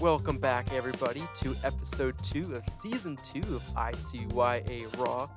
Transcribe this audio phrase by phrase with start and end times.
[0.00, 5.28] Welcome back, everybody, to episode two of season two of ICYA Raw.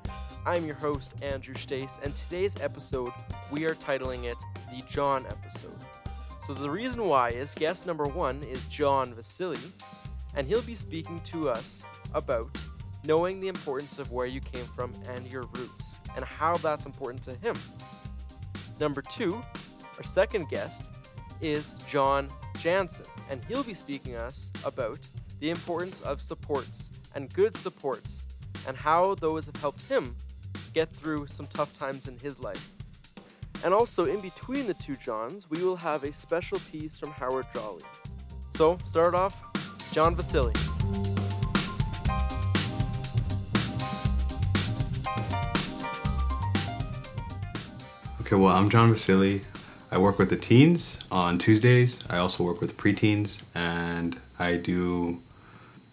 [0.46, 3.12] I'm your host, Andrew Stace, and today's episode
[3.52, 4.38] we are titling it
[4.70, 5.80] the John episode.
[6.40, 9.58] So, the reason why is guest number one is John Vasily,
[10.36, 11.82] and he'll be speaking to us
[12.14, 12.56] about
[13.04, 17.24] knowing the importance of where you came from and your roots, and how that's important
[17.24, 17.56] to him.
[18.80, 19.42] Number two,
[19.98, 20.88] our second guest,
[21.42, 22.30] is John
[22.62, 28.28] Jansen, and he'll be speaking us about the importance of supports and good supports,
[28.68, 30.16] and how those have helped him
[30.74, 32.70] get through some tough times in his life.
[33.64, 37.48] And also, in between the two Johns, we will have a special piece from Howard
[37.54, 37.84] Jolly.
[38.50, 39.36] So, start off,
[39.92, 40.54] John Vasili.
[48.22, 49.42] Okay, well, I'm John Vasily.
[49.94, 52.00] I work with the teens on Tuesdays.
[52.10, 55.22] I also work with preteens, and I do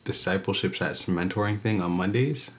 [0.04, 2.52] discipleships at some mentoring thing on Mondays.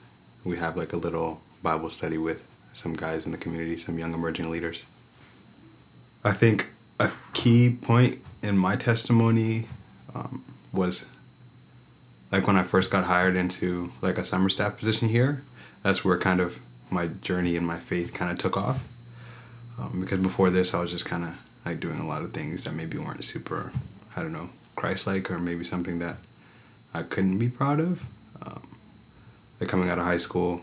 [0.44, 2.42] We have like a little Bible study with
[2.74, 4.84] some guys in the community, some young emerging leaders.
[6.22, 6.66] I think
[6.98, 9.66] a key point in my testimony
[10.14, 11.06] um, was
[12.30, 15.42] like when I first got hired into like a summer staff position here.
[15.82, 16.58] That's where kind of
[16.90, 18.82] my journey and my faith kind of took off
[19.80, 22.64] um, because before this, I was just kind of like doing a lot of things
[22.64, 23.72] that maybe weren't super,
[24.16, 26.16] I don't know, Christ-like, or maybe something that
[26.92, 28.00] I couldn't be proud of.
[28.42, 28.76] Um,
[29.60, 30.62] like coming out of high school,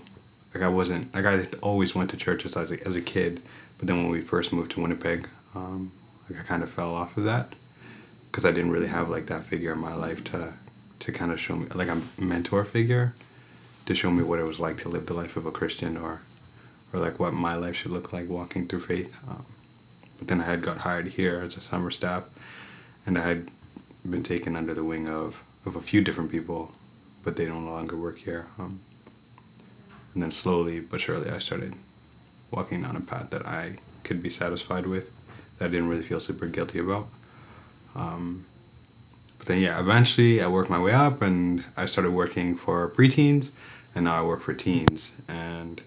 [0.54, 3.42] like I wasn't like I always went to church as a, as a kid,
[3.78, 5.92] but then when we first moved to Winnipeg, um,
[6.30, 7.54] like I kind of fell off of that
[8.32, 10.54] because I didn't really have like that figure in my life to
[11.00, 13.14] to kind of show me like a mentor figure
[13.86, 16.22] to show me what it was like to live the life of a Christian or
[16.94, 19.14] or like what my life should look like walking through faith.
[19.28, 19.46] Um,
[20.18, 22.24] but then I had got hired here as a summer staff,
[23.06, 23.50] and I had
[24.10, 26.72] been taken under the wing of, of a few different people,
[27.24, 28.48] but they no longer work here.
[28.58, 28.80] Um,
[30.14, 31.74] and then slowly but surely, I started
[32.50, 35.12] walking down a path that I could be satisfied with,
[35.58, 37.08] that I didn't really feel super guilty about.
[37.96, 38.46] Um,
[39.38, 43.52] but then, yeah, eventually I worked my way up and I started working for preteens,
[43.94, 45.12] and now I work for teens.
[45.28, 45.82] And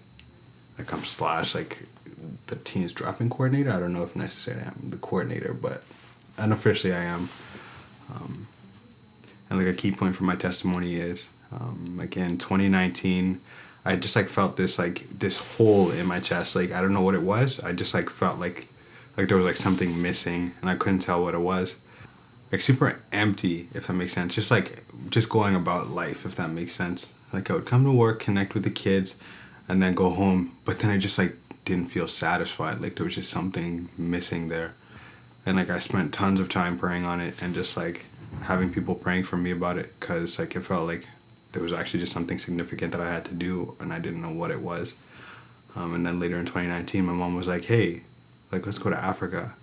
[0.77, 1.83] like I'm slash like
[2.47, 3.71] the team's dropping coordinator.
[3.71, 5.83] I don't know if necessarily I'm the coordinator, but
[6.37, 7.29] unofficially I am.
[8.13, 8.47] Um,
[9.49, 13.41] and like a key point for my testimony is, um, like in 2019,
[13.83, 16.55] I just like felt this like this hole in my chest.
[16.55, 17.59] Like I don't know what it was.
[17.59, 18.67] I just like felt like
[19.17, 21.75] like there was like something missing, and I couldn't tell what it was.
[22.51, 24.35] Like super empty, if that makes sense.
[24.35, 27.11] Just like just going about life, if that makes sense.
[27.33, 29.15] Like I would come to work, connect with the kids,
[29.67, 30.55] and then go home.
[30.65, 31.35] But then I just like
[31.65, 32.81] didn't feel satisfied.
[32.81, 34.73] Like there was just something missing there.
[35.45, 38.05] And like I spent tons of time praying on it and just like
[38.41, 41.07] having people praying for me about it because like it felt like
[41.51, 44.31] there was actually just something significant that I had to do and I didn't know
[44.31, 44.95] what it was.
[45.75, 48.01] Um, and then later in 2019, my mom was like, "Hey,
[48.51, 49.53] like let's go to Africa.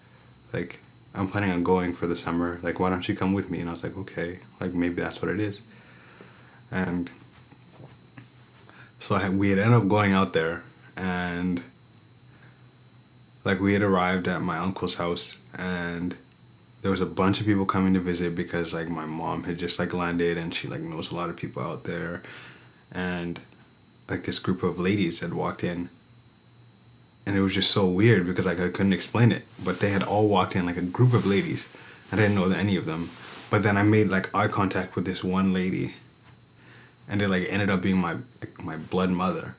[0.53, 0.81] Like
[1.15, 2.59] I'm planning on going for the summer.
[2.63, 5.21] Like why don't you come with me?" And I was like, "Okay, like maybe that's
[5.21, 5.63] what it is."
[6.71, 7.11] And
[9.01, 10.63] so I, we had ended up going out there
[10.97, 11.63] and
[13.45, 16.17] like we had arrived at my uncle's house and
[16.83, 19.79] there was a bunch of people coming to visit because like my mom had just
[19.79, 22.23] like landed and she like knows a lot of people out there.
[22.93, 23.41] And
[24.09, 25.91] like this group of ladies had walked in
[27.27, 30.03] and it was just so weird because like I couldn't explain it but they had
[30.03, 31.67] all walked in like a group of ladies.
[32.11, 33.11] I didn't know any of them.
[33.51, 35.95] But then I made like eye contact with this one lady
[37.09, 38.17] and it like ended up being my
[38.61, 39.55] my blood mother.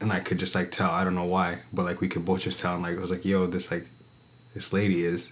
[0.00, 0.90] And i could just like tell.
[0.90, 2.74] I don't know why but like we could both just tell.
[2.74, 3.86] And like it was like yo this like
[4.54, 5.30] this lady is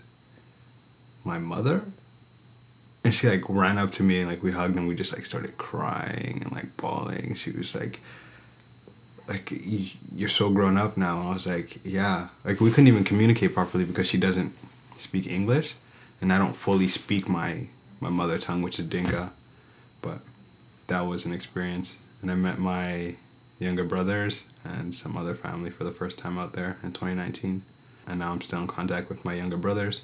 [1.25, 1.83] my mother?
[3.05, 5.27] And she like ran up to me and like we hugged and we just like
[5.27, 7.35] started crying and like bawling.
[7.35, 8.01] She was like
[9.29, 9.53] like
[10.15, 11.21] you're so grown up now.
[11.21, 12.29] And i was like yeah.
[12.45, 14.55] Like we couldn't even communicate properly because she doesn't
[14.97, 15.75] speak english.
[16.21, 17.67] And i don't fully speak my
[18.01, 19.33] my mother tongue which is dinka.
[20.01, 20.21] But
[20.91, 21.97] that was an experience.
[22.21, 23.15] And I met my
[23.61, 27.63] younger brothers and some other family for the first time out there in 2019.
[28.07, 30.03] And now I'm still in contact with my younger brothers.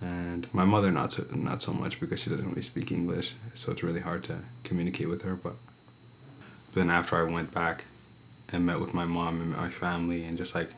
[0.00, 3.72] And my mother not so, not so much because she doesn't really speak English, so
[3.72, 5.34] it's really hard to communicate with her.
[5.34, 5.54] But,
[6.66, 7.84] but then after I went back
[8.52, 10.70] and met with my mom and my family and just like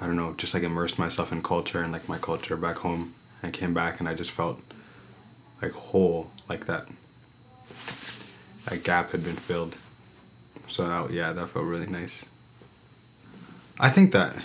[0.00, 3.14] I don't know, just like immersed myself in culture and like my culture back home.
[3.42, 4.60] I came back and I just felt
[5.60, 6.88] like whole, like that
[8.66, 9.76] that gap had been filled.
[10.68, 12.24] So that, yeah, that felt really nice.
[13.78, 14.36] I think that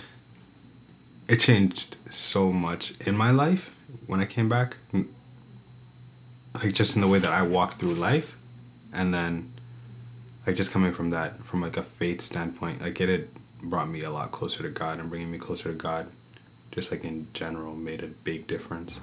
[1.28, 3.72] it changed so much in my life
[4.08, 4.78] when I came back.
[4.94, 8.38] like just in the way that I walked through life,
[8.94, 9.52] and then
[10.48, 13.28] like just coming from that from like a faith standpoint, like it had
[13.62, 16.08] brought me a lot closer to God and bringing me closer to God,
[16.72, 19.00] just like in general, made a big difference.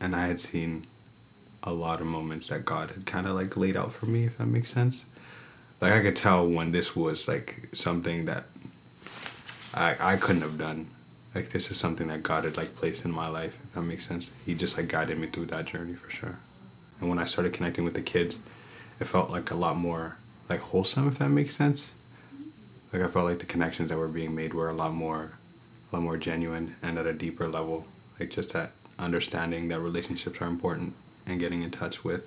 [0.00, 0.86] And I had seen
[1.62, 4.38] a lot of moments that God had kind of like laid out for me, if
[4.38, 5.04] that makes sense.
[5.80, 8.44] Like I could tell when this was like something that
[9.74, 10.88] I I couldn't have done.
[11.34, 14.06] Like this is something that God had like placed in my life, if that makes
[14.06, 14.30] sense.
[14.44, 16.38] He just like guided me through that journey for sure.
[17.00, 18.38] And when I started connecting with the kids,
[19.00, 20.16] it felt like a lot more
[20.48, 21.90] like wholesome, if that makes sense.
[22.92, 25.32] Like I felt like the connections that were being made were a lot more,
[25.90, 27.86] a lot more genuine and at a deeper level.
[28.20, 30.94] Like just that understanding that relationships are important
[31.32, 32.26] and getting in touch with,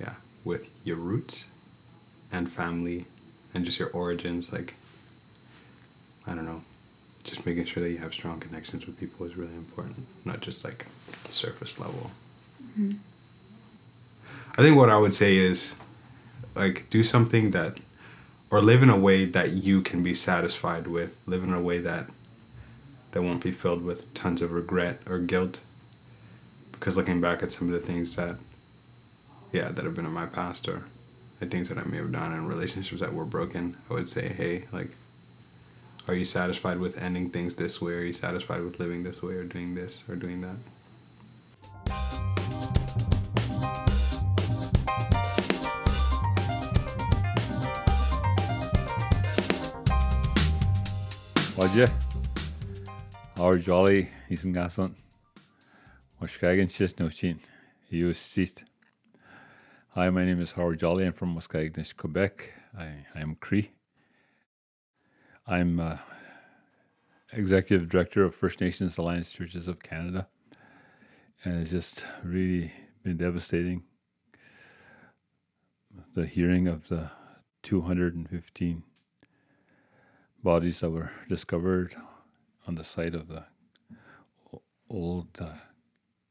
[0.00, 0.14] yeah,
[0.44, 1.46] with your roots,
[2.32, 3.04] and family,
[3.52, 4.52] and just your origins.
[4.52, 4.74] Like
[6.26, 6.62] I don't know,
[7.24, 10.64] just making sure that you have strong connections with people is really important, not just
[10.64, 10.86] like
[11.28, 12.10] surface level.
[12.62, 12.92] Mm-hmm.
[14.56, 15.74] I think what I would say is
[16.54, 17.78] like do something that
[18.50, 21.78] or live in a way that you can be satisfied with live in a way
[21.78, 22.06] that
[23.12, 25.60] that won't be filled with tons of regret or guilt
[26.80, 28.36] because looking back at some of the things that
[29.52, 30.82] yeah that have been in my past or
[31.38, 34.28] the things that i may have done and relationships that were broken i would say
[34.28, 34.90] hey like
[36.08, 39.34] are you satisfied with ending things this way are you satisfied with living this way
[39.34, 40.56] or doing this or doing that
[51.58, 51.92] Roger.
[53.36, 54.94] Howard Jolly, Ethan Gasson.
[56.20, 57.40] Muskegon Chisnochin.
[58.14, 58.64] Seat.
[59.94, 61.06] Hi, my name is Howard Jolly.
[61.06, 62.52] I'm from Muskegon, Quebec.
[62.78, 63.70] I, I am Cree.
[65.46, 65.96] I'm uh,
[67.32, 70.28] Executive Director of First Nations Alliance Churches of Canada.
[71.42, 72.70] And it's just really
[73.02, 73.84] been devastating.
[76.14, 77.10] The hearing of the
[77.62, 78.82] 215
[80.44, 81.94] bodies that were discovered
[82.68, 83.44] on the site of the
[84.90, 85.54] old uh,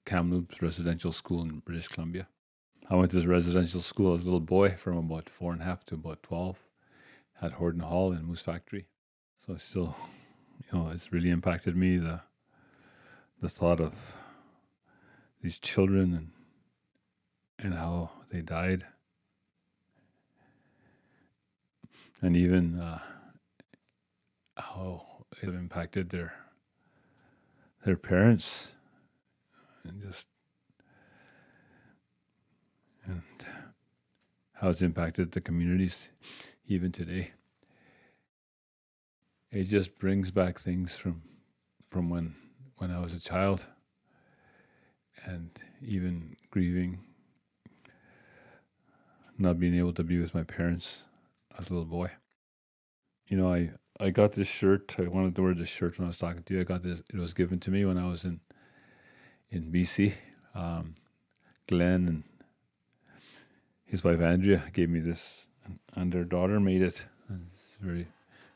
[0.09, 2.27] Kamloops residential school in British Columbia.
[2.89, 5.65] I went to this residential school as a little boy from about four and a
[5.65, 6.63] half to about 12
[7.43, 8.87] at Horden Hall in Moose Factory.
[9.45, 9.95] So still,
[10.57, 12.21] you know, it's really impacted me, the,
[13.39, 14.17] the thought of
[15.43, 16.31] these children and,
[17.59, 18.85] and how they died.
[22.19, 22.97] And even uh,
[24.57, 25.05] how
[25.43, 26.33] it impacted their
[27.85, 28.73] their parents
[29.89, 30.27] and just
[33.05, 33.21] and
[34.53, 36.09] how it's impacted the communities
[36.67, 37.31] even today.
[39.51, 41.21] It just brings back things from
[41.89, 42.35] from when
[42.77, 43.65] when I was a child
[45.25, 45.49] and
[45.81, 46.99] even grieving
[49.37, 51.03] not being able to be with my parents
[51.57, 52.11] as a little boy.
[53.27, 54.95] You know, I I got this shirt.
[54.99, 56.61] I wanted to wear this shirt when I was talking to you.
[56.61, 57.01] I got this.
[57.13, 58.39] It was given to me when I was in
[59.51, 60.13] in BC.
[60.55, 60.95] Um,
[61.67, 62.23] Glenn and
[63.85, 65.47] his wife Andrea gave me this,
[65.95, 67.05] and their daughter made it.
[67.45, 68.07] It's very,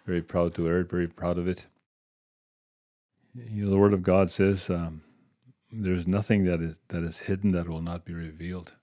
[0.06, 0.90] very proud to wear it.
[0.90, 1.68] Very proud of it.
[3.36, 5.02] You know, the Word of God says, um,
[5.72, 8.76] "There's nothing that is that is hidden that will not be revealed."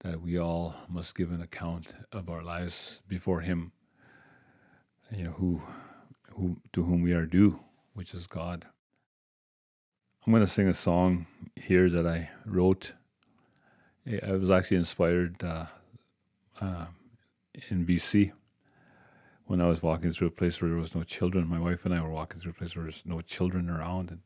[0.00, 3.72] That we all must give an account of our lives before Him
[5.10, 5.62] you know, who,
[6.34, 7.60] who to whom we are due,
[7.94, 8.66] which is God.
[10.28, 12.92] I'm going to sing a song here that I wrote.
[14.06, 15.64] I was actually inspired uh,
[16.60, 16.84] uh,
[17.70, 18.32] in BC
[19.46, 21.48] when I was walking through a place where there was no children.
[21.48, 24.20] My wife and I were walking through a place where there's no children around, and,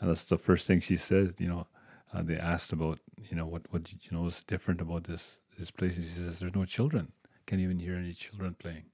[0.00, 1.34] and that's the first thing she said.
[1.38, 1.66] You know,
[2.12, 2.98] uh, they asked about,
[3.30, 5.94] you know, what what you know is different about this this place.
[5.94, 7.12] And she says, "There's no children.
[7.46, 8.86] Can't even hear any children playing."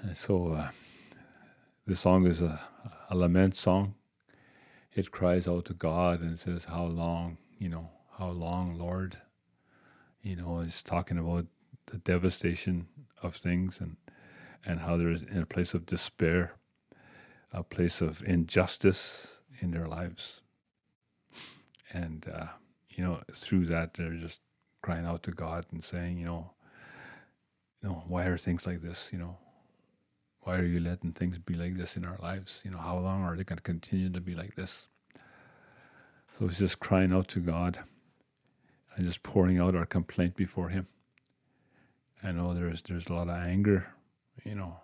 [0.00, 0.68] And so uh,
[1.88, 2.60] the song is a,
[3.10, 3.96] a lament song.
[4.98, 7.88] It cries out to God and says, How long, you know,
[8.18, 9.18] how long, Lord?
[10.22, 11.46] You know, it's talking about
[11.86, 12.88] the devastation
[13.22, 13.96] of things and,
[14.66, 16.56] and how there's in a place of despair,
[17.52, 20.40] a place of injustice in their lives.
[21.92, 22.46] And, uh,
[22.90, 24.42] you know, through that, they're just
[24.82, 26.50] crying out to God and saying, you know,
[27.84, 29.10] you know, why are things like this?
[29.12, 29.36] You know,
[30.48, 32.62] why are you letting things be like this in our lives?
[32.64, 34.88] You know, how long are they going to continue to be like this?
[35.14, 37.80] So it's just crying out to God
[38.96, 40.86] and just pouring out our complaint before Him.
[42.24, 43.88] I know there's there's a lot of anger,
[44.42, 44.76] you know,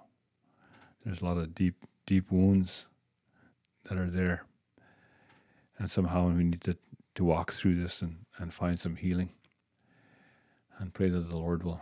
[1.03, 2.87] there's a lot of deep deep wounds
[3.85, 4.45] that are there,
[5.79, 6.77] and somehow we need to
[7.15, 9.31] to walk through this and, and find some healing.
[10.79, 11.81] And pray that the Lord will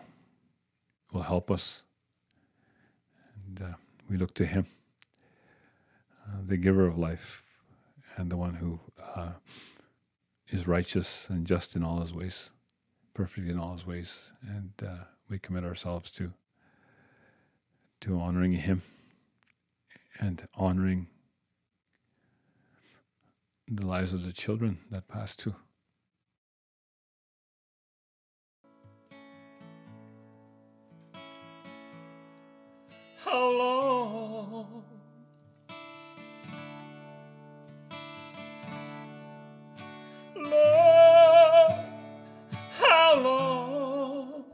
[1.12, 1.82] will help us.
[3.52, 3.74] And uh,
[4.08, 4.66] we look to Him,
[6.26, 7.62] uh, the giver of life,
[8.16, 8.80] and the one who
[9.14, 9.32] uh,
[10.48, 12.50] is righteous and just in all His ways,
[13.12, 14.32] perfect in all His ways.
[14.48, 16.32] And uh, we commit ourselves to
[18.00, 18.80] to honoring Him
[20.18, 21.08] and honoring
[23.68, 25.54] the lives of the children that pass too.
[33.32, 34.82] Long?
[40.36, 41.72] Lord,
[42.78, 44.44] how long?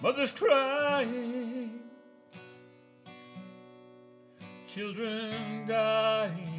[0.00, 1.80] Mother's crying,
[4.66, 6.49] children dying.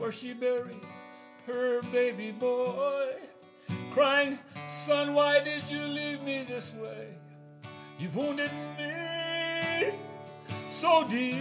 [0.00, 0.80] Where she buried
[1.46, 3.08] her baby boy,
[3.92, 7.08] crying, Son, why did you leave me this way?
[7.98, 9.92] You've wounded me
[10.70, 11.36] so deep.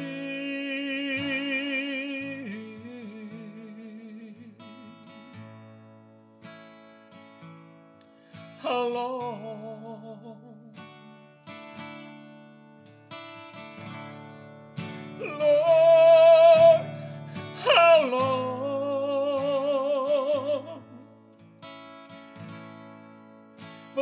[8.62, 9.59] How long?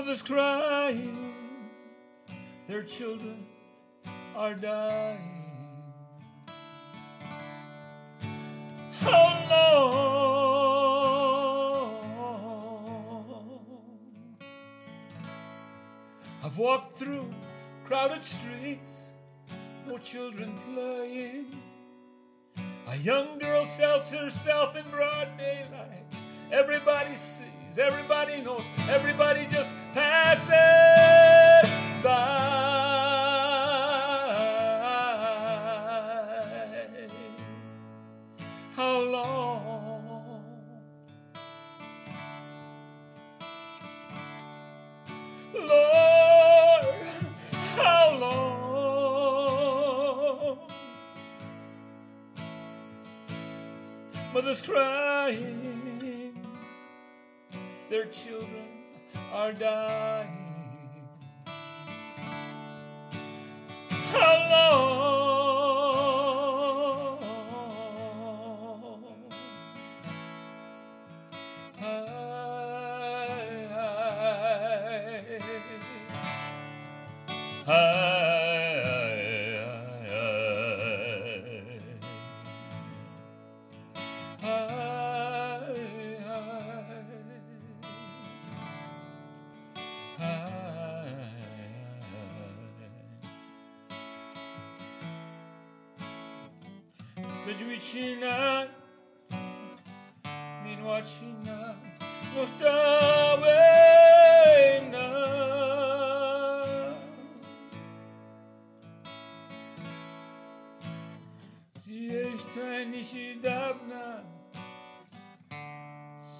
[0.07, 1.33] Mothers crying,
[2.65, 3.45] their children
[4.37, 5.43] are dying.
[9.01, 9.97] How long?
[16.41, 17.29] I've walked through
[17.83, 19.11] crowded streets,
[19.85, 21.61] no children playing.
[22.87, 26.06] A young girl sells herself in broad daylight.
[26.51, 30.49] Everybody sees, everybody knows, everybody just passes
[32.01, 32.36] by.
[97.53, 98.67] Vicina,
[100.63, 101.77] minwachina,
[102.35, 102.67] nostawena.
[111.79, 112.55] Sie echt
[112.91, 114.23] nicht dawna,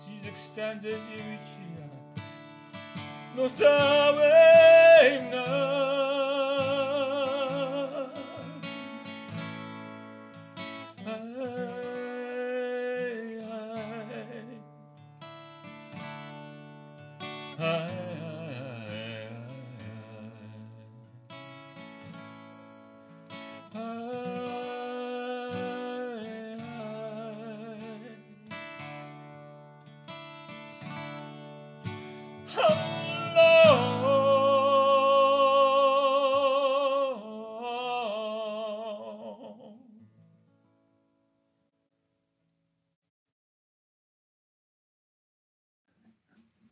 [0.04, 1.88] sie zekstanze ziwicia,
[3.36, 4.37] nostawena.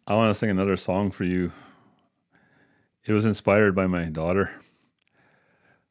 [0.08, 1.52] I want to sing another song for you.
[3.06, 4.52] It was inspired by my daughter.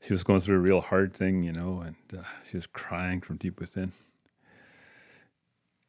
[0.00, 3.21] She was going through a real hard thing, you know, and uh, she was crying
[3.21, 3.90] from deep within.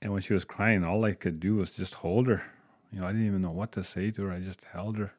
[0.01, 2.41] And when she was crying, all I could do was just hold her.
[2.91, 4.31] You know, I didn't even know what to say to her.
[4.31, 5.13] I just held her,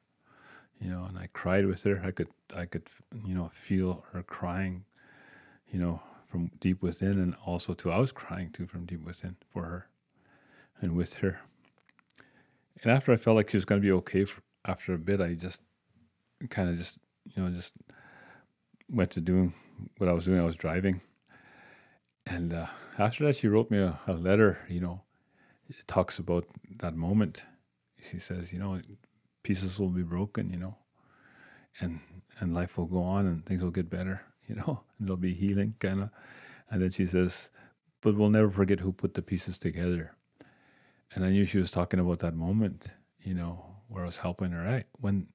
[0.80, 2.02] you know, and I cried with her.
[2.04, 2.88] I could, I could,
[3.24, 4.84] you know, feel her crying,
[5.68, 9.36] you know, from deep within, and also too, I was crying too from deep within
[9.48, 9.86] for her,
[10.80, 11.38] and with her.
[12.82, 15.20] And after I felt like she was going to be okay for, after a bit,
[15.20, 15.62] I just
[16.50, 17.74] kind of just, you know, just
[18.90, 19.54] went to doing
[19.98, 20.40] what I was doing.
[20.40, 21.00] I was driving.
[22.26, 22.66] And uh,
[22.98, 25.02] after that, she wrote me a, a letter, you know,
[25.68, 26.46] it talks about
[26.78, 27.44] that moment.
[28.02, 28.80] She says, you know,
[29.42, 30.76] pieces will be broken, you know,
[31.80, 32.00] and
[32.38, 35.34] and life will go on and things will get better, you know, and there'll be
[35.34, 36.10] healing, kind of.
[36.70, 37.50] And then she says,
[38.00, 40.15] but we'll never forget who put the pieces together.
[41.14, 42.88] And I knew she was talking about that moment,
[43.20, 44.84] you know, where I was helping her out.
[44.98, 45.28] When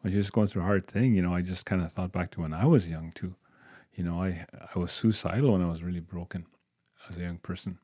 [0.00, 2.12] when she was going through a hard thing, you know, I just kind of thought
[2.12, 3.34] back to when I was young too.
[3.92, 6.46] You know, I I was suicidal when I was really broken
[7.08, 7.78] as a young person,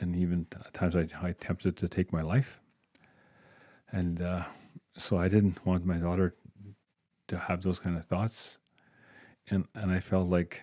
[0.00, 2.60] and even at times I, I attempted to take my life.
[3.90, 4.42] And uh,
[4.96, 6.34] so I didn't want my daughter
[7.28, 8.58] to have those kind of thoughts,
[9.50, 10.62] and and I felt like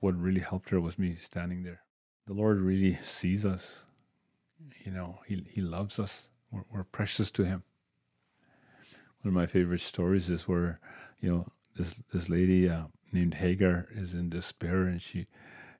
[0.00, 1.82] what really helped her was me standing there.
[2.26, 3.84] The Lord really sees us.
[4.84, 6.28] You know, He He loves us.
[6.50, 7.62] We're, we're precious to Him
[9.22, 10.80] one of my favorite stories is where
[11.20, 11.46] you know
[11.76, 15.26] this this lady uh, named Hagar is in despair and she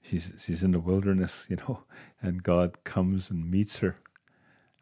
[0.02, 1.84] she's she's in the wilderness, you know,
[2.22, 3.96] and God comes and meets her,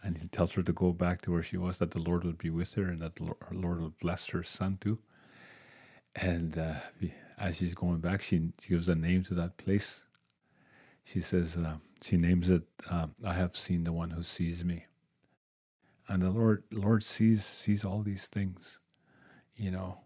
[0.03, 2.38] and He tells her to go back to where she was, that the Lord would
[2.38, 4.99] be with her, and that the Lord would bless her son too.
[6.17, 6.75] And uh,
[7.38, 10.06] as she's going back, she, she gives a name to that place.
[11.07, 12.65] She says uh, she names it.
[12.91, 14.87] Uh, I have seen the one who sees me
[16.09, 18.81] and the Lord Lord sees sees all these things,
[19.57, 20.01] you know,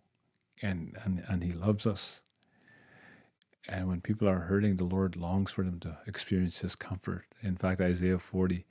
[0.63, 2.23] and and and He loves us.
[3.69, 7.27] And when people are hurting, the Lord longs for them to experience His comfort.
[7.43, 8.67] In fact, Isaiah forty,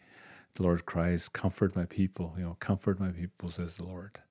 [0.55, 4.21] the Lord cries, "Comfort my people," you know, "Comfort my people," says the Lord.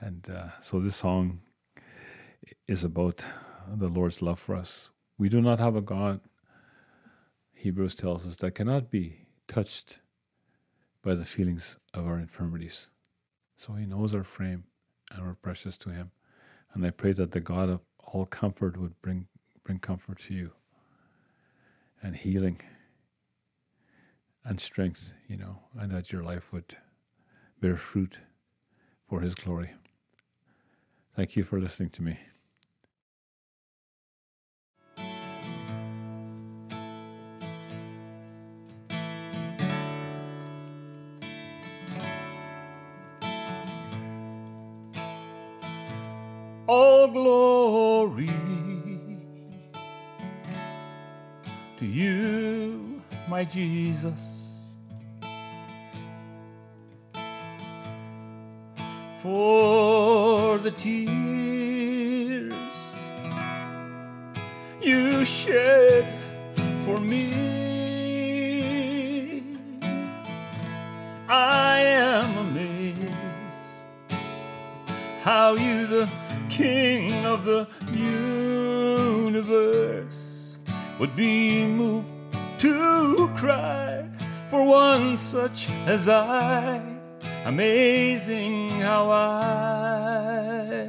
[0.00, 1.40] And uh, so this song
[2.68, 3.24] is about
[3.68, 4.90] the Lord's love for us.
[5.18, 6.20] We do not have a God.
[7.62, 10.00] Hebrews tells us that cannot be touched
[11.00, 12.90] by the feelings of our infirmities.
[13.56, 14.64] So he knows our frame
[15.12, 16.10] and we're precious to him.
[16.74, 19.28] And I pray that the God of all comfort would bring
[19.62, 20.50] bring comfort to you
[22.02, 22.60] and healing
[24.44, 26.76] and strength, you know, and that your life would
[27.60, 28.18] bear fruit
[29.08, 29.70] for his glory.
[31.14, 32.18] Thank you for listening to me.
[46.66, 48.26] All glory
[51.78, 54.38] to you, my Jesus.
[59.22, 62.52] For the tears
[64.80, 66.06] you shed
[66.84, 67.51] for me,
[77.32, 77.66] of the
[79.24, 80.58] universe
[80.98, 82.10] would be moved
[82.58, 84.06] to cry
[84.50, 86.82] for one such as I.
[87.46, 90.82] Amazing how I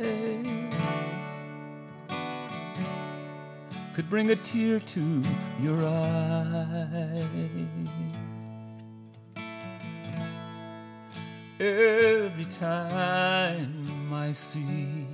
[3.96, 5.24] could bring a tear to
[5.62, 7.26] your eye.
[11.62, 15.13] Every time I see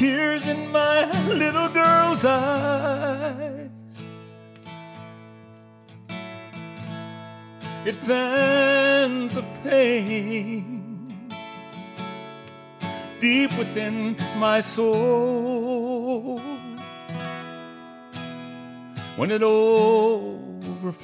[0.00, 3.68] tears in my little girl's eyes.
[7.84, 11.18] It fans a pain
[13.20, 16.40] deep within my soul
[19.18, 20.96] when it overflows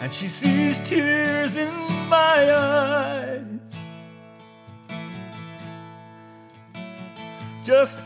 [0.00, 1.74] and she sees tears in
[2.08, 3.87] my eyes.
[7.68, 8.00] Just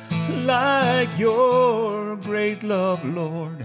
[0.44, 3.64] like your great love, Lord.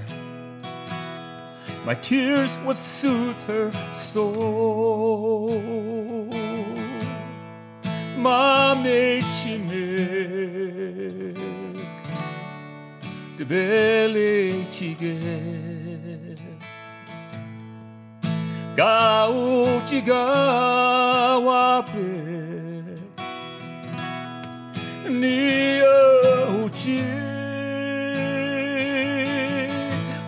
[1.88, 5.50] My tears would soothe her soul.
[8.20, 9.78] Mame chimek,
[13.38, 15.18] de bele chige.
[18.76, 19.34] Gau
[19.88, 20.26] chiga
[21.48, 22.38] wape
[25.10, 25.57] ni
[26.78, 27.02] o chi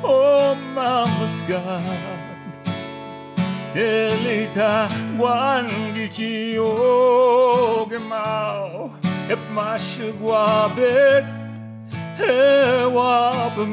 [0.04, 1.84] o oh, mamaskan
[3.74, 8.10] Delita wan gichi ogemau
[8.74, 8.92] oh,
[9.30, 11.28] Ep mashugwabet
[12.82, 13.72] Ewabamet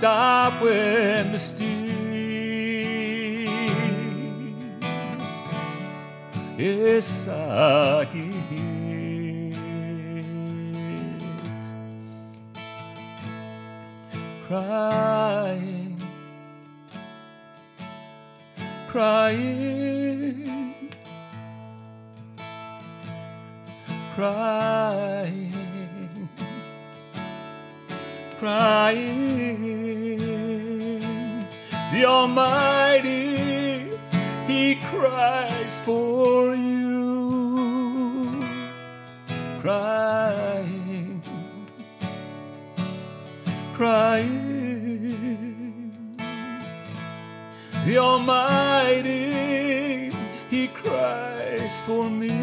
[0.00, 0.78] Tapwe
[1.30, 1.74] misti
[6.58, 8.36] Esakit
[14.46, 15.96] Crying
[18.96, 20.88] crying,
[24.14, 25.52] crying,
[28.38, 29.60] crying.
[31.92, 33.90] The Almighty,
[34.46, 38.42] He cries for you,
[39.60, 40.75] crying,
[43.76, 45.12] crying.
[47.84, 49.20] The Almighty,
[50.50, 52.34] He cries for me.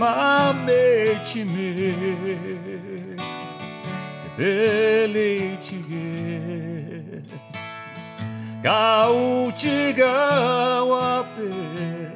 [0.00, 1.84] Mame chime,
[4.36, 7.22] bele chige,
[8.62, 10.16] gau chiga
[10.90, 12.12] wapet,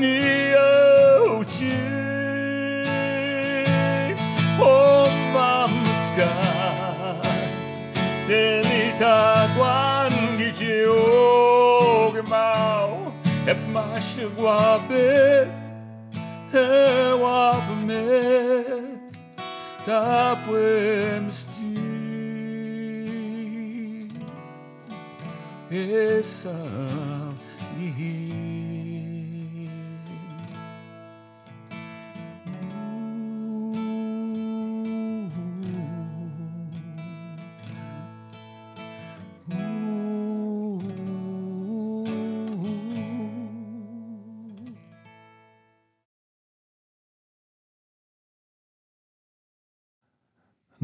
[0.00, 0.43] ni
[14.14, 15.48] chegou a ver,
[16.52, 18.64] eu abomei,
[19.84, 21.74] tá poemas de
[26.18, 26.54] essa.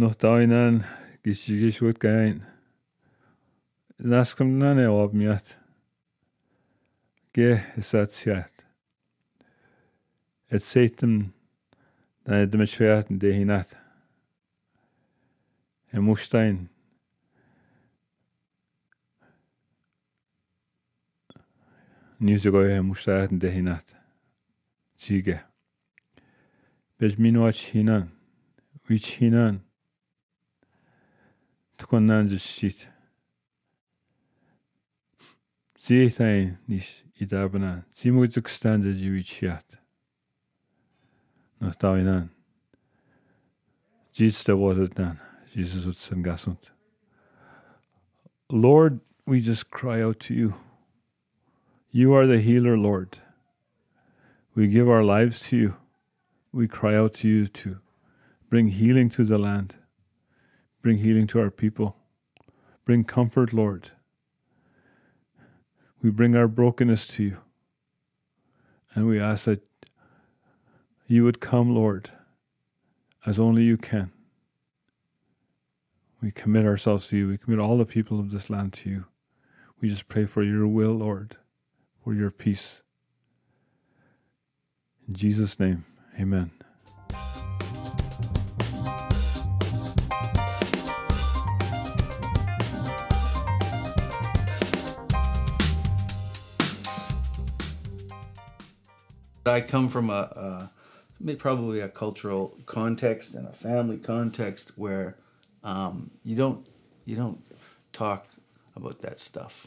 [0.00, 0.84] noch tainan
[1.22, 2.42] kissigi suht käin.
[3.98, 5.58] Naskem nane obmiat.
[7.34, 8.64] Ge satsiat.
[10.50, 11.32] Et seitem
[12.26, 13.76] nane dem schwerten de hinat.
[15.92, 16.68] Er mustein.
[22.20, 23.96] Nizugoje mustaten de hinat.
[24.96, 25.40] Ziege.
[26.98, 28.10] Bez minuat hinan.
[28.88, 29.69] Wich hinan.
[31.80, 32.88] Tukon shit.
[35.80, 37.84] Zétain nis i dabana.
[37.90, 39.78] Zimuzuk standa jiwichiat.
[41.60, 42.28] Nach dainan.
[44.12, 45.18] Jits da watet nan.
[45.46, 46.70] Jesus utsan gasunt.
[48.50, 50.54] Lord, we just cry out to you.
[51.90, 53.18] You are the healer, Lord.
[54.54, 55.76] We give our lives to you.
[56.52, 57.78] We cry out to you to
[58.50, 59.76] bring healing to the land.
[60.82, 61.96] Bring healing to our people.
[62.84, 63.90] Bring comfort, Lord.
[66.02, 67.38] We bring our brokenness to you.
[68.94, 69.62] And we ask that
[71.06, 72.10] you would come, Lord,
[73.26, 74.10] as only you can.
[76.22, 77.28] We commit ourselves to you.
[77.28, 79.04] We commit all the people of this land to you.
[79.80, 81.36] We just pray for your will, Lord,
[82.04, 82.82] for your peace.
[85.08, 85.84] In Jesus' name,
[86.18, 86.59] amen.
[99.50, 100.70] I come from a,
[101.22, 105.16] a probably a cultural context and a family context where
[105.62, 106.66] um, you don't
[107.04, 107.44] you don't
[107.92, 108.26] talk
[108.76, 109.66] about that stuff.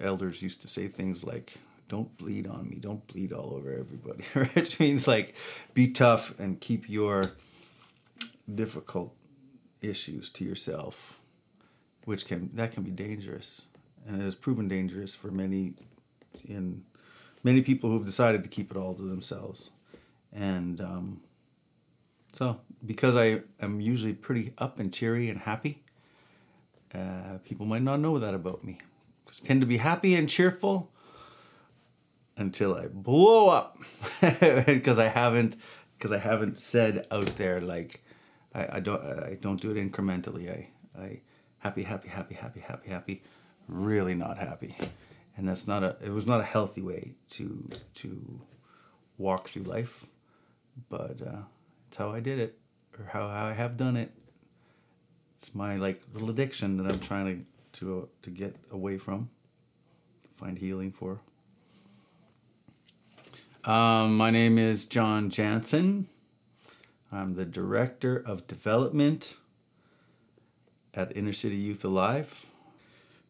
[0.00, 2.76] Elders used to say things like, "Don't bleed on me.
[2.76, 5.34] Don't bleed all over everybody," which means like
[5.74, 7.32] be tough and keep your
[8.52, 9.14] difficult
[9.82, 11.18] issues to yourself,
[12.04, 13.62] which can that can be dangerous,
[14.06, 15.74] and it has proven dangerous for many
[16.46, 16.84] in
[17.48, 19.70] many people who've decided to keep it all to themselves.
[20.34, 21.20] And um,
[22.34, 25.82] so, because I am usually pretty up and cheery and happy,
[26.94, 28.78] uh, people might not know that about me.
[29.24, 30.90] Because I tend to be happy and cheerful
[32.36, 33.78] until I blow up.
[34.66, 35.56] Because I haven't,
[35.96, 38.04] because I haven't said out there like,
[38.54, 40.50] I, I don't, I don't do it incrementally.
[40.50, 40.68] I,
[41.02, 41.20] I
[41.60, 43.22] happy, happy, happy, happy, happy, happy,
[43.68, 44.76] really not happy
[45.38, 48.42] and that's not a it was not a healthy way to to
[49.16, 50.04] walk through life
[50.90, 51.40] but uh,
[51.88, 52.58] it's how i did it
[52.98, 54.12] or how, how i have done it
[55.38, 59.30] it's my like little addiction that I'm trying to to uh, to get away from,
[60.34, 61.20] find healing for.
[63.64, 66.08] Um, my name is John Jansen.
[67.12, 69.36] I'm the director of development
[70.92, 72.46] at Inner City Youth Alive.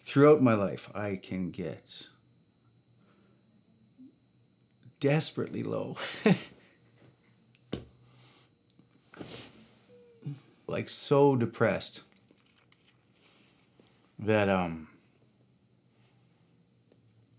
[0.08, 2.06] Throughout my life, I can get
[5.00, 5.98] desperately low.
[10.66, 12.04] like so depressed
[14.18, 14.88] that um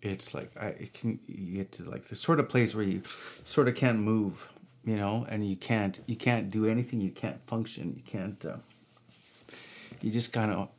[0.04, 1.20] it's like I it can
[1.52, 3.02] get to like the sort of place where you
[3.46, 4.48] sort of can't move,
[4.86, 8.58] you know, and you can't you can't do anything, you can't function, you can't uh,
[10.02, 10.70] you just kind of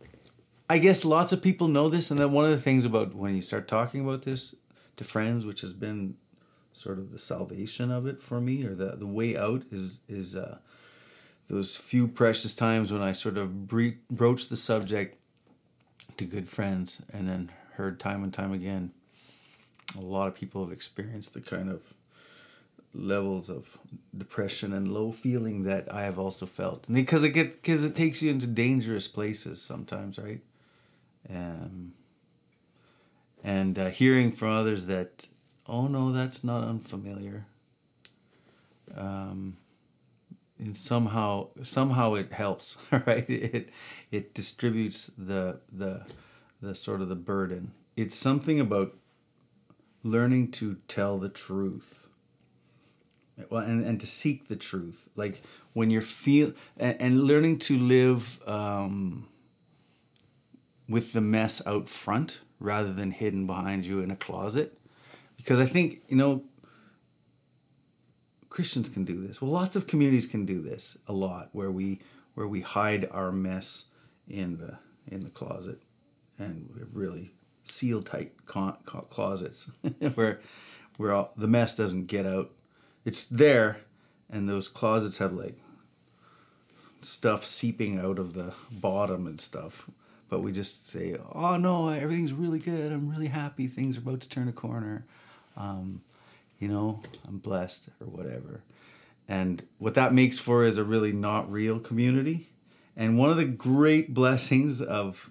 [0.70, 3.34] I guess lots of people know this and then one of the things about when
[3.34, 4.54] you start talking about this
[4.98, 6.14] to friends, which has been
[6.72, 10.36] sort of the salvation of it for me or the the way out is is
[10.36, 10.58] uh
[11.48, 15.18] those few precious times when I sort of bre- broached the subject
[16.16, 18.92] to good friends and then heard time and time again
[19.98, 21.94] a lot of people have experienced the kind of
[22.94, 23.76] levels of
[24.16, 26.86] depression and low feeling that I have also felt.
[26.86, 30.40] And because it gets because it takes you into dangerous places sometimes right
[31.28, 31.92] um,
[33.42, 35.28] and uh, hearing from others that
[35.66, 37.46] oh no that's not unfamiliar
[38.96, 39.56] um,
[40.58, 43.28] and somehow somehow it helps right?
[43.28, 43.70] It
[44.10, 46.02] it distributes the the
[46.60, 47.72] the sort of the burden.
[47.96, 48.96] It's something about
[50.02, 52.08] learning to tell the truth.
[53.48, 55.08] Well and, and to seek the truth.
[55.16, 59.28] Like when you're feel and, and learning to live um,
[60.90, 64.78] with the mess out front rather than hidden behind you in a closet
[65.36, 66.42] because i think you know
[68.50, 69.40] Christians can do this.
[69.40, 72.00] Well, lots of communities can do this a lot, where we
[72.34, 73.84] where we hide our mess
[74.28, 74.76] in the
[75.06, 75.80] in the closet,
[76.38, 79.70] and we have really seal tight con- closets
[80.14, 80.40] where
[80.96, 82.50] where all, the mess doesn't get out.
[83.04, 83.78] It's there,
[84.28, 85.56] and those closets have like
[87.00, 89.88] stuff seeping out of the bottom and stuff.
[90.30, 92.92] But we just say, "Oh no, everything's really good.
[92.92, 93.66] I'm really happy.
[93.66, 95.04] Things are about to turn a corner."
[95.56, 96.00] Um,
[96.58, 98.62] you know, I'm blessed or whatever.
[99.28, 102.48] And what that makes for is a really not real community.
[102.96, 105.30] And one of the great blessings of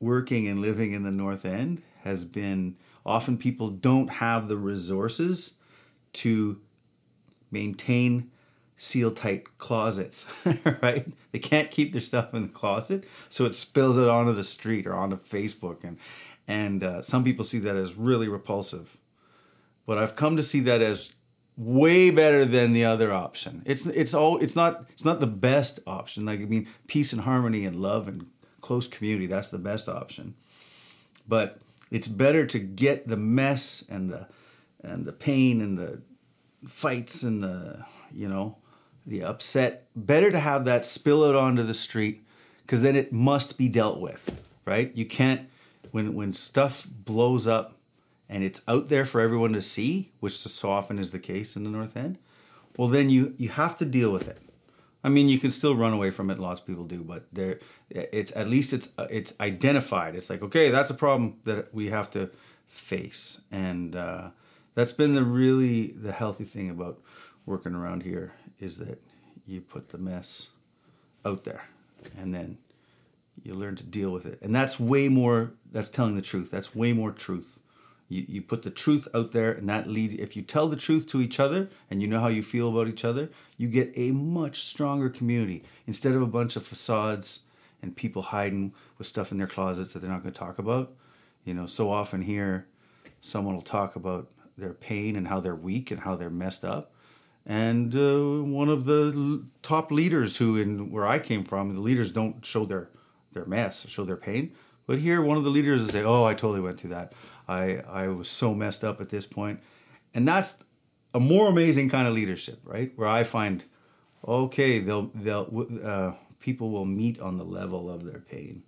[0.00, 5.54] working and living in the North End has been often people don't have the resources
[6.12, 6.60] to
[7.50, 8.30] maintain
[8.76, 10.26] seal tight closets,
[10.82, 11.06] right?
[11.32, 14.86] They can't keep their stuff in the closet, so it spills it onto the street
[14.86, 15.98] or onto Facebook, and
[16.48, 18.98] and uh, some people see that as really repulsive.
[19.86, 21.12] But I've come to see that as
[21.56, 23.62] way better than the other option.
[23.64, 26.26] It's it's all it's not it's not the best option.
[26.26, 28.30] Like I mean, peace and harmony and love and
[28.60, 29.26] close community.
[29.26, 30.34] That's the best option.
[31.28, 31.58] But
[31.90, 34.28] it's better to get the mess and the
[34.82, 36.02] and the pain and the
[36.66, 38.56] fights and the you know
[39.06, 39.86] the upset.
[39.94, 42.24] Better to have that spill out onto the street
[42.62, 44.40] because then it must be dealt with.
[44.64, 44.92] Right?
[44.94, 45.48] You can't
[45.90, 47.76] when when stuff blows up
[48.28, 51.64] and it's out there for everyone to see, which so often is the case in
[51.64, 52.18] the North End,
[52.76, 54.38] well then you you have to deal with it.
[55.04, 56.38] I mean, you can still run away from it.
[56.38, 57.58] Lots of people do, but there,
[57.90, 60.14] it's at least it's it's identified.
[60.14, 62.30] It's like okay, that's a problem that we have to
[62.68, 64.30] face, and uh,
[64.74, 67.00] that's been the really the healthy thing about
[67.44, 69.02] working around here is that
[69.46, 70.48] you put the mess
[71.24, 71.64] out there,
[72.16, 72.58] and then
[73.42, 75.52] you learn to deal with it, and that's way more.
[75.70, 76.50] That's telling the truth.
[76.50, 77.60] That's way more truth
[78.12, 81.06] you, you put the truth out there, and that leads, if you tell the truth
[81.08, 84.10] to each other and you know how you feel about each other, you get a
[84.12, 87.40] much stronger community instead of a bunch of facades
[87.80, 90.92] and people hiding with stuff in their closets that they're not going to talk about.
[91.44, 92.66] You know, so often here,
[93.20, 96.91] someone will talk about their pain and how they're weak and how they're messed up.
[97.44, 102.12] And uh, one of the top leaders, who in where I came from, the leaders
[102.12, 102.88] don't show their
[103.32, 104.52] their mess, show their pain.
[104.86, 107.14] But here, one of the leaders will say, "Oh, I totally went through that.
[107.48, 109.60] I I was so messed up at this point,
[110.14, 110.54] and that's
[111.14, 112.92] a more amazing kind of leadership, right?
[112.96, 113.64] Where I find,
[114.26, 118.62] okay, they'll they'll uh, people will meet on the level of their pain,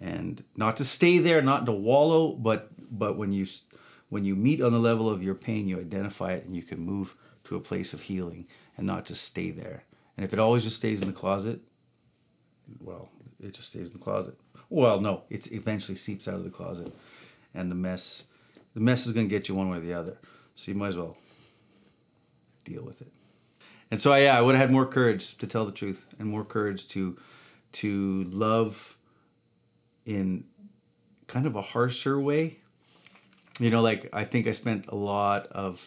[0.00, 3.46] and not to stay there, not to wallow, but but when you
[4.08, 6.80] when you meet on the level of your pain, you identify it and you can
[6.80, 7.14] move
[7.50, 9.84] to a place of healing and not just stay there.
[10.16, 11.60] And if it always just stays in the closet,
[12.80, 14.38] well, it just stays in the closet.
[14.68, 16.92] Well, no, it eventually seeps out of the closet
[17.52, 18.24] and the mess
[18.72, 20.16] the mess is going to get you one way or the other
[20.54, 21.16] so you might as well
[22.62, 23.10] deal with it
[23.90, 26.44] and so yeah i would have had more courage to tell the truth and more
[26.44, 27.18] courage to
[27.72, 28.96] to love
[30.06, 30.44] in
[31.26, 32.58] kind of a harsher way.
[33.58, 35.86] You know, like I think I spent a lot of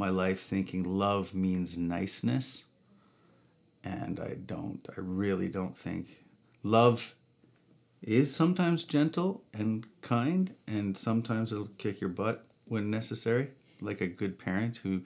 [0.00, 2.64] my life thinking love means niceness.
[3.84, 6.24] And I don't, I really don't think
[6.62, 7.14] love
[8.02, 14.06] is sometimes gentle and kind, and sometimes it'll kick your butt when necessary, like a
[14.06, 15.02] good parent who,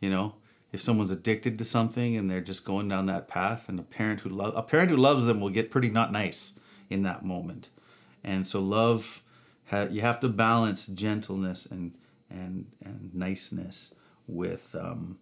[0.00, 0.34] you know,
[0.72, 4.20] if someone's addicted to something and they're just going down that path, and a parent
[4.20, 6.54] who love a parent who loves them will get pretty not nice
[6.90, 7.68] in that moment,
[8.24, 9.22] and so love,
[9.90, 11.94] you have to balance gentleness and
[12.30, 13.92] and and niceness
[14.26, 15.18] with um,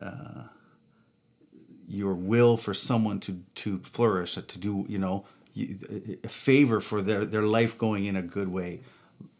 [0.00, 0.44] uh,
[1.88, 5.24] your will for someone to to flourish, to do you know
[5.56, 8.80] a favor for their their life going in a good way.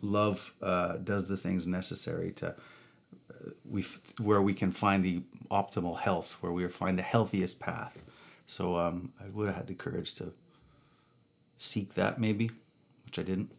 [0.00, 3.84] Love uh, does the things necessary to uh, we
[4.18, 7.98] where we can find the optimal health, where we find the healthiest path.
[8.46, 10.32] So um, I would have had the courage to
[11.58, 12.50] seek that maybe,
[13.04, 13.50] which I didn't.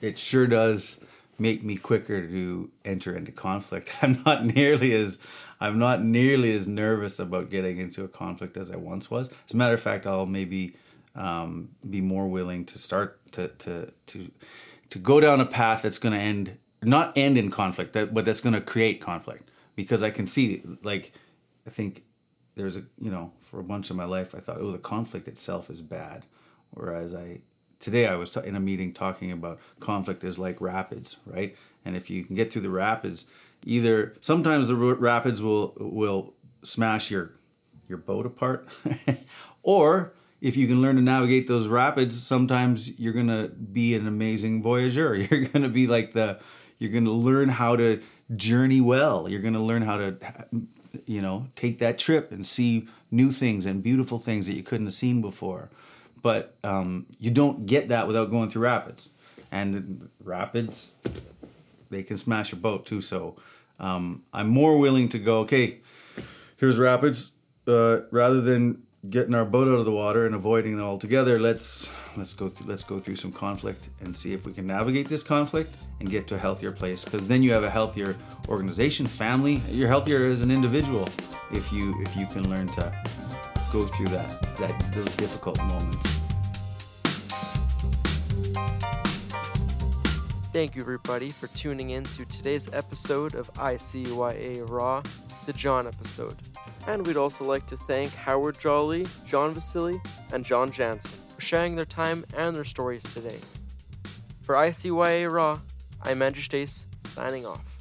[0.00, 0.98] It sure does
[1.38, 3.92] make me quicker to enter into conflict.
[4.02, 5.18] I'm not nearly as
[5.60, 9.28] I'm not nearly as nervous about getting into a conflict as I once was.
[9.28, 10.76] As a matter of fact, I'll maybe
[11.14, 14.30] um, be more willing to start to to to
[14.90, 18.40] to go down a path that's going to end not end in conflict, but that's
[18.40, 21.12] going to create conflict because I can see like
[21.66, 22.04] I think
[22.54, 25.28] there's a you know for a bunch of my life I thought oh the conflict
[25.28, 26.24] itself is bad,
[26.70, 27.40] whereas I
[27.80, 31.56] today I was in a meeting talking about conflict is like rapids, right?
[31.84, 33.26] And if you can get through the rapids,
[33.64, 37.32] either sometimes the rapids will will smash your
[37.88, 38.68] your boat apart,
[39.62, 44.62] or if you can learn to navigate those rapids, sometimes you're gonna be an amazing
[44.62, 45.14] voyageur.
[45.30, 46.38] You're gonna be like the
[46.78, 48.02] you're gonna learn how to
[48.34, 49.28] journey well.
[49.28, 50.16] You're gonna learn how to
[51.06, 54.86] you know take that trip and see new things and beautiful things that you couldn't
[54.86, 55.70] have seen before
[56.26, 59.10] but um, you don't get that without going through rapids.
[59.52, 60.94] And rapids,
[61.88, 63.00] they can smash your boat too.
[63.00, 63.36] So
[63.78, 65.38] um, I'm more willing to go.
[65.42, 65.82] Okay,
[66.56, 67.30] here's rapids.
[67.64, 71.88] Uh, rather than getting our boat out of the water and avoiding it altogether, let's
[72.16, 75.22] let's go through let's go through some conflict and see if we can navigate this
[75.22, 77.04] conflict and get to a healthier place.
[77.04, 78.16] Because then you have a healthier
[78.48, 79.62] organization, family.
[79.70, 81.08] You're healthier as an individual
[81.52, 82.92] if you if you can learn to
[83.72, 86.15] go through that that those difficult moments.
[90.56, 95.02] Thank you, everybody, for tuning in to today's episode of ICYA Raw,
[95.44, 96.34] the John episode.
[96.86, 100.00] And we'd also like to thank Howard Jolly, John Vasili,
[100.32, 103.36] and John Jansen for sharing their time and their stories today.
[104.40, 105.58] For ICYA Raw,
[106.00, 107.76] I'm Andrew Stace, signing off.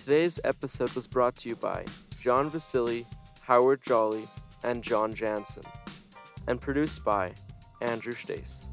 [0.00, 1.84] Today's episode was brought to you by
[2.20, 3.06] John Vasili,
[3.42, 4.24] Howard Jolly,
[4.64, 5.62] and John Jansen,
[6.48, 7.30] and produced by
[7.80, 8.66] Andrew Stace.